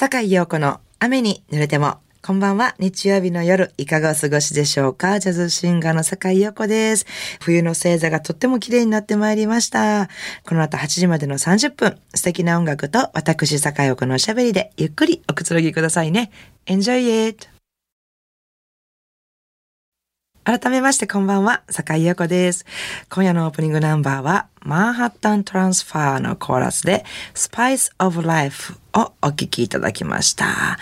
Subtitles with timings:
[0.00, 1.98] 坂井陽子の雨に濡れても。
[2.22, 2.76] こんばんは。
[2.78, 5.18] 日曜日の夜、いかがお過ごしでしょうか？
[5.18, 7.04] ジャズシンガーの坂井陽子です。
[7.40, 10.08] 冬の星座がとっても綺麗になってまいりました。
[10.46, 16.30] この後8時までの30分、素敵な音楽と私坂井陽子のおしゃべりでゆっくりおくつろぎくださいね。
[16.66, 17.48] Enjoy it!
[20.44, 22.64] 改めましてこんばんは、坂井陽子です。
[23.10, 27.04] 今夜のオープニングナンバーは、マンハッタントランスファーのコーラスで
[27.34, 30.78] Spice of Life をお聴きいただきました。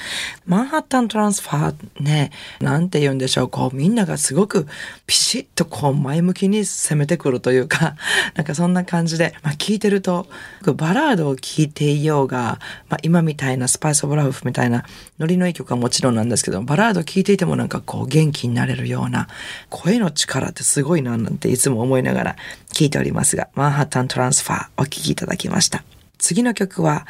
[0.46, 4.66] マンハッタントランスファーね、なんて言うんでしょう、こうみんながすごく
[5.06, 7.97] ピシッとこう前向きに攻めてくるというか、
[8.34, 10.28] なんかそんな感じで、まあ聞いてると、
[10.77, 14.84] バラードを聴いていようが、まあ今みたいな Spice of Life みたいな
[15.19, 19.28] ノリのいい曲はもちろんなんですけど、バラード聴いていてもなんかこう元気になれるような
[19.69, 22.36] 声の力ってすごいななんていつも思いながら
[22.72, 25.83] 聴いておりますが、マンハッタントランスファーお聴きいただきました。
[26.19, 27.05] 次の曲は、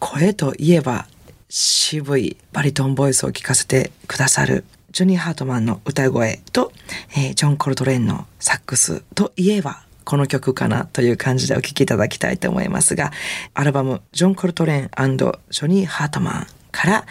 [0.00, 1.06] 声といえば
[1.48, 6.72] 渋いバリトンボイスを聴かせてくださるジョニー・ハートマンの歌声と、
[7.12, 13.12] えー、ジョン・コルトレーンのサックスといえばこの曲かなという感じでお聴きいただきたいと思いますが、
[13.54, 17.06] アルバムジョン・コルトレーンジョニー・ハートマンから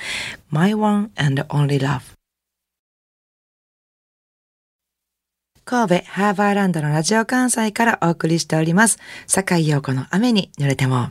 [0.49, 2.18] My One and Only Love
[5.69, 8.97] 神戸ハーバーランドのラジオ関西からお送りしております。
[9.27, 11.09] 坂井陽子の雨に濡れても。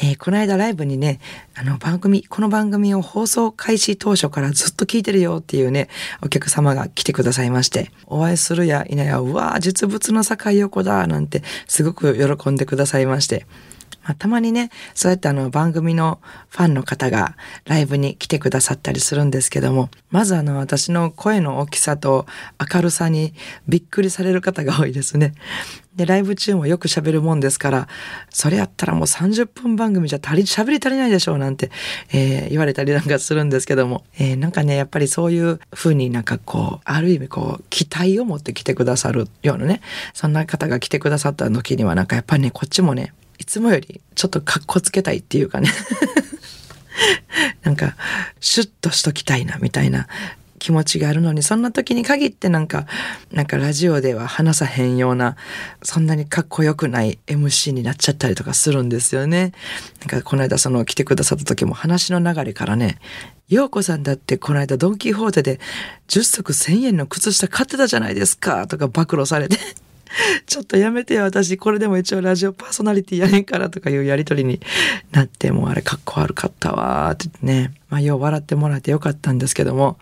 [0.00, 1.18] えー、この間ライブにね、
[1.56, 5.88] あの番組、この番組を放送開始当初からずっと聞いてるよっていうね、
[6.22, 13.44] お客様が来てくださいまして、お会いするや否や、うわぁ、実物の坂井陽子だなんてすごく喜んでくださいまして、
[14.08, 22.24] まあ、たまにね、そうやってあの番組のファンの方がライブに来てくださったりするんですけども、まずあの私の声の大きさと
[22.74, 23.34] 明るさに
[23.68, 25.34] びっくりされる方が多いですね。
[25.94, 27.88] で、ライブ中もよく喋るもんですから、
[28.30, 31.70] それやったらもう30分番組じゃ足り、喋り足りないでしょうなんて、
[32.10, 39.82] えー、言われたりなんかするんですけども、えー、なんかね、やっぱりそういう風になんかこう、ある意味こう、期待を持って来てくださるようなね、
[40.14, 45.70] そんな方が来てくださった時にはなんかやっぱりね、こっちもね、いつもよりちょっと格好つけたいっていうかね
[47.62, 47.96] なんか、
[48.40, 50.08] シュッとしときたいな、みたいな
[50.58, 52.86] 気持ちがあるのに、そんな時に限ってなんか、
[53.32, 55.36] なんかラジオでは話さへんような、
[55.82, 59.52] そんなにかっこよくない MC になっちゃったりとかするんですよね。
[60.00, 62.98] なんかこの間その来てくださった時も話の流れからね、
[63.48, 65.60] 陽子さんだってこの間ドンキホーテで
[66.08, 69.56] 10足1000円の靴下買ってたじゃないですかとか暴露されて
[70.46, 71.56] ちょっとやめてよ、私。
[71.56, 74.60] これでも一応ラジオパーソナリティやねんからとかいうやりとりに
[75.12, 77.72] なって、もうあれかっこ悪かったわってね。
[77.88, 79.98] まあ、よう笑ってもらえてよかったんですけども。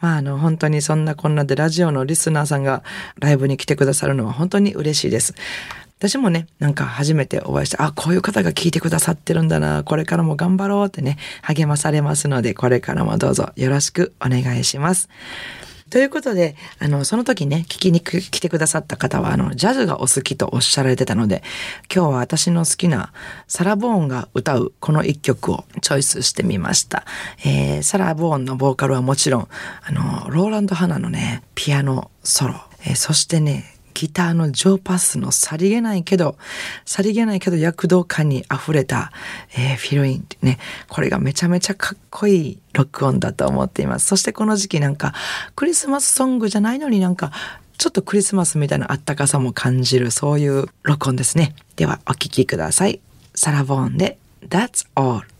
[0.00, 2.82] まあ、あの、本当にそんなこんなでラジオのリスナーさんが
[3.18, 5.34] ライブに来てくださるのは本当に嬉しいです。
[5.98, 15.08] 私もね、なんか初めてお会いして、あ、こういう方が聞いてくださってるんだな、これからも頑張ろうってね、励まされますので、これからもどうぞよろしくお願いします。
[15.90, 21.42] ということで、あの、その時ね、聞きに来てくださった方は、あの、ジャズがお好きとおっしゃられてたので、
[21.94, 23.12] 今日は私の好きな
[23.46, 27.04] サラ・ボーンが歌うこの一曲をチョイスしてみました。
[27.44, 29.48] えー、サラ・ボーンのボーカルはもちろん、
[29.82, 36.36] あの、ローランド・ハナのね、ピアノソロ、えー、そしてね、ギターのジョーパスのさりげないけど、
[36.84, 39.10] さりげないけど躍動感に溢れた、
[39.56, 44.06] えー、フィルインってね、これがめちゃめちゃかっこいい録音だと思っています。
[44.06, 45.14] そしてこの時期なんか、
[45.56, 47.32] クリスマスソングじゃないのになんか、
[47.76, 51.56] ちょっとクリスマスみたいなあったかさも感じる、そういう録音ですね。
[51.74, 53.00] では、お聴きください。
[53.34, 54.16] サラ・ボーンで、
[54.48, 55.37] That's All。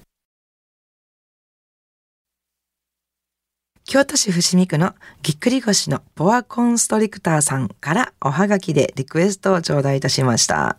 [3.91, 10.77] 京都市伏見区のぎっくり腰のボアコンストリクターさんからおはがきでリクエストを頂戴いたしました。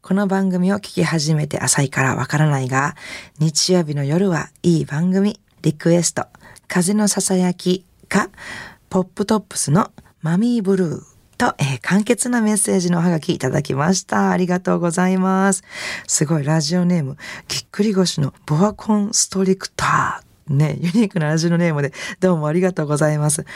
[0.00, 2.96] この番組を聞き始めて浅いからわからないが、
[3.40, 6.28] 日曜日の夜はいい番組、リクエスト、
[6.66, 8.30] 風のささやきか、
[8.88, 9.90] ポップトップスの
[10.22, 11.00] マミーブルー
[11.36, 14.30] と、えー、簡潔なメッセージのおはがきいただきました。
[14.30, 15.62] ありがとうございます。
[16.06, 17.18] すごい、ラジオネーム、
[17.48, 20.29] ぎっくり腰のボアコンストリクター。
[20.50, 23.46] ね、ユニークなラジオネームでどうもありがとうございます。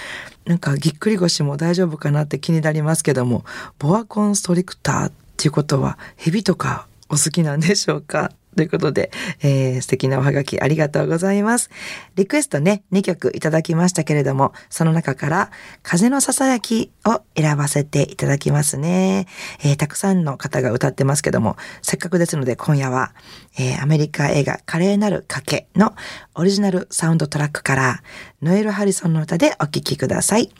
[0.47, 3.45] なんかぎっくり腰も大丈夫かなって気になりますけども、
[3.79, 8.31] ボアコンストリクターっていうことは蛇とかお好きなんでしょうか？
[8.55, 9.11] ということで、
[9.43, 11.71] えー、素敵なおはがきありがとうございます。
[12.15, 15.51] リクエストね、2曲いただきましたけれども、その中から
[15.83, 19.27] 風のささやきを選ばせていただきますね。
[19.63, 23.13] えー、たくさんの方が歌ってますけども、せっかくですので今夜は、
[23.59, 25.95] えー、アメリカ映画華麗なる賭けの
[26.35, 28.03] オリジナルサウンドトラックから
[28.43, 30.51] ノエル・ハリソンの歌でお聴きください。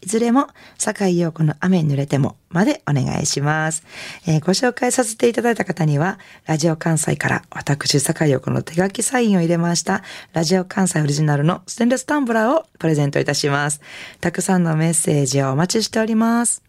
[0.01, 0.48] いずれも、
[0.78, 3.84] 坂井陽子の雨に濡れてもまでお願いします、
[4.28, 10.04] えー、ご紹介させていただいた方には、ラジオ関西から私坂井陽子の手書きサインを入れました、
[10.34, 13.81] ラジオ関西オリジナルのステンレスタンブラーをプレゼントいたします。
[14.22, 16.63] たくさんのメッセージをお待ちしております。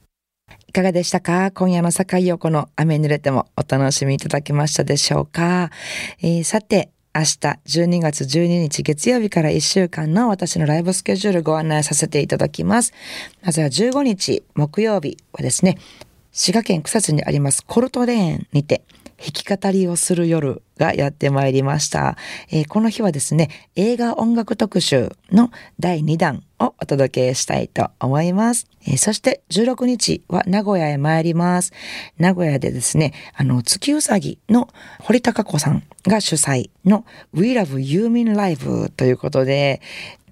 [0.66, 1.50] いかがでしたか？
[1.52, 5.70] 今夜の坂井陽子の雨に濡れてもお楽しみいただけましたでしょうか、
[6.20, 7.26] えー、さて、明日
[7.66, 12.92] 12月12日月曜日から1週間の私のライブスケジュールご案内させていただきます。
[13.42, 15.76] まずは15日木曜日はですね、
[16.30, 18.82] 滋賀県草津にありますコルトレーンにて
[19.20, 22.16] 弾き語りをする夜がやってまいりました、
[22.50, 28.66] えー、この日はですね、映画音楽特集の第2弾をお届けしたいと思います。
[28.86, 31.72] えー、そして16日は名古屋へ参ります。
[32.18, 34.68] 名古屋でですね、あの、月うさぎの
[35.00, 39.82] 堀高子さんが主催の We Love ユーミンライブということで、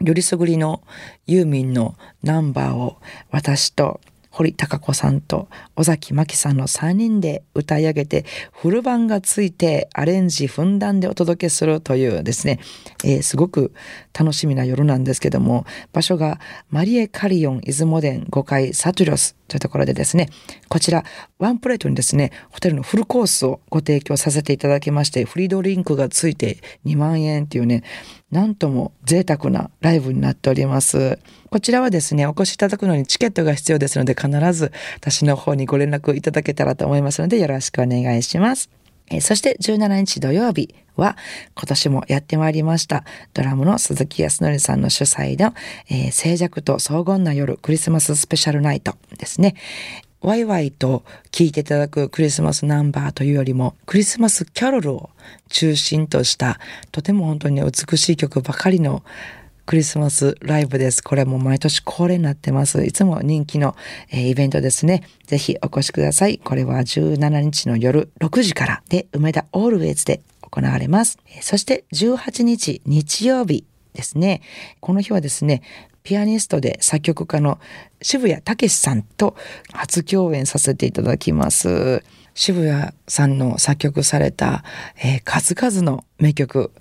[0.00, 0.82] よりすぐりの
[1.26, 2.96] ユーミンのナンバーを
[3.30, 4.00] 私と
[4.38, 12.60] 堀高子さんと尾崎真紀さんの3人で歌い上げてフル版がついてアレンジふんだんでお届けするというですね、
[13.04, 13.72] えー、すごく
[14.16, 16.38] 楽しみな夜なんですけども場所が
[16.70, 20.28] マリエ・カリオン出雲殿5階サトゥロスというところでですね
[20.68, 21.02] こちら
[21.40, 27.82] ワンプレートにですねホテルのフルコースをご提供させていただきましてフリードリンクがついて2万円っていうね
[28.30, 31.18] なんとも贅沢なライブになっております。
[31.50, 38.70] こちらはですね、お越しいただくのにチケットが必要ですので、必ず私の方にご連絡いただけたらと思いますので、よろしくお願いします。
[39.10, 41.16] えそして17日土曜日は
[41.54, 45.54] 今年もやってまいりましたドラムの鈴木康則さんの主催の、
[45.88, 49.54] えー、静寂と荘厳な夜クリスマススペシャルナイトですね。
[50.20, 55.10] ワイワイと聴いていただくクリスマスナンバーというよりもクリスマスキャロルを
[55.48, 56.58] 中心とした
[56.90, 59.04] とても本当に美しい曲ばかりの
[59.68, 61.04] クリスマスライブです。
[61.04, 62.86] これも毎年恒例になってます。
[62.86, 63.76] いつも人気の、
[64.10, 65.02] えー、イベントですね。
[65.26, 66.38] ぜひお越しください。
[66.38, 71.18] これは17日の夜6時からで梅田オールウェイズで行われます。
[71.42, 74.40] そして18日日曜日ですね。
[74.80, 75.60] この日はですね、
[76.02, 77.58] ピアニストで作曲家の
[78.00, 79.36] 渋谷武さんと
[79.74, 82.02] 初共演させていただきます。
[82.32, 84.64] 渋谷さんの作曲された、
[84.96, 86.72] えー、数々の名曲、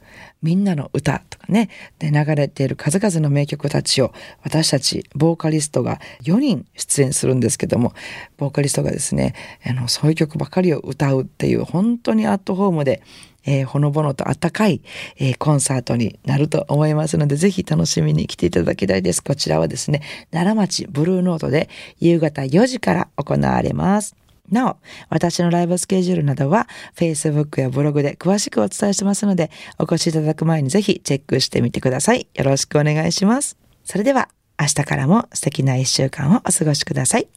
[0.42, 1.69] みんなの歌とかね、
[2.00, 4.13] で流れている数々の名曲たちを
[4.44, 7.94] 私たちボーカリストが4人出演するんですけども、
[8.38, 9.34] ボーカリストがですね、
[9.66, 13.01] あの、そういう曲ばかりを歌うっていう本当にアットホームで
[13.50, 14.81] えー、ほのぼのとあったかい、
[15.18, 19.24] えー、コンサートになると思いますので、ぜひ楽しみに来ていただきたいです。
[19.24, 20.01] こちらはですね、
[20.31, 21.69] 奈良町ブルーノートで
[22.00, 24.16] 夕方4時から行われます。
[24.50, 24.78] なお、
[25.10, 32.28] 私のライブスケジュールなどは Facebook やブログで詳しくお伝えしてますので、お越しいただく前にぜひチェックしてみてください。
[32.34, 33.58] よろしくお願いします。
[33.84, 34.30] それでは、
[34.60, 37.28] 明日からも素敵な一週間をお過ごしください。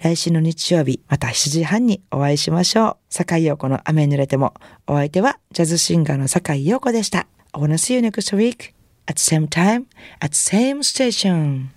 [0.00, 2.96] 来週の日曜日、また7時半にお会いしましょう。
[3.10, 4.54] 坂井陽子の雨濡れても。
[4.86, 7.26] お相手はジャズシンガーの坂井陽子でした。
[7.52, 8.72] I wanna see you next week
[9.06, 9.86] at same time
[10.20, 11.72] at same station.